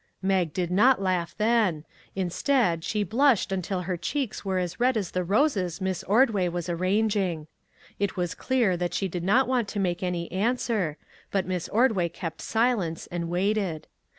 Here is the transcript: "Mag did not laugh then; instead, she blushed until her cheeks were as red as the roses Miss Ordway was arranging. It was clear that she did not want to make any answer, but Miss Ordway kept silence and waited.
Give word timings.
"Mag 0.33 0.51
did 0.51 0.71
not 0.71 0.99
laugh 0.99 1.35
then; 1.37 1.85
instead, 2.15 2.83
she 2.83 3.03
blushed 3.03 3.51
until 3.51 3.81
her 3.81 3.95
cheeks 3.97 4.43
were 4.43 4.57
as 4.57 4.79
red 4.79 4.97
as 4.97 5.11
the 5.11 5.23
roses 5.23 5.79
Miss 5.79 6.01
Ordway 6.05 6.47
was 6.47 6.67
arranging. 6.67 7.45
It 7.99 8.17
was 8.17 8.33
clear 8.33 8.75
that 8.77 8.95
she 8.95 9.07
did 9.07 9.23
not 9.23 9.47
want 9.47 9.67
to 9.67 9.79
make 9.79 10.01
any 10.01 10.31
answer, 10.31 10.97
but 11.29 11.45
Miss 11.45 11.69
Ordway 11.69 12.09
kept 12.09 12.41
silence 12.41 13.05
and 13.11 13.29
waited. 13.29 13.85